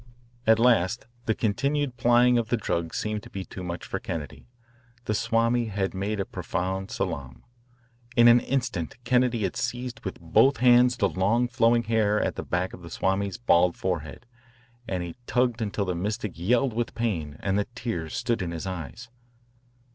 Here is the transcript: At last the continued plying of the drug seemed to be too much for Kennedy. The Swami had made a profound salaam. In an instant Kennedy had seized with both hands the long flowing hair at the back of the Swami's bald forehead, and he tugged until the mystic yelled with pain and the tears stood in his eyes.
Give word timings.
At 0.47 0.57
last 0.57 1.05
the 1.27 1.35
continued 1.35 1.95
plying 1.95 2.39
of 2.39 2.49
the 2.49 2.57
drug 2.57 2.91
seemed 2.95 3.21
to 3.21 3.29
be 3.29 3.45
too 3.45 3.61
much 3.61 3.85
for 3.85 3.99
Kennedy. 3.99 4.47
The 5.05 5.13
Swami 5.13 5.65
had 5.65 5.93
made 5.93 6.19
a 6.19 6.25
profound 6.25 6.89
salaam. 6.89 7.43
In 8.15 8.27
an 8.27 8.39
instant 8.39 8.97
Kennedy 9.03 9.43
had 9.43 9.55
seized 9.55 9.99
with 9.99 10.19
both 10.19 10.57
hands 10.57 10.97
the 10.97 11.07
long 11.07 11.47
flowing 11.47 11.83
hair 11.83 12.19
at 12.19 12.33
the 12.33 12.41
back 12.41 12.73
of 12.73 12.81
the 12.81 12.89
Swami's 12.89 13.37
bald 13.37 13.77
forehead, 13.77 14.25
and 14.87 15.03
he 15.03 15.13
tugged 15.27 15.61
until 15.61 15.85
the 15.85 15.93
mystic 15.93 16.31
yelled 16.33 16.73
with 16.73 16.95
pain 16.95 17.37
and 17.39 17.59
the 17.59 17.67
tears 17.75 18.15
stood 18.17 18.41
in 18.41 18.49
his 18.49 18.65
eyes. 18.65 19.09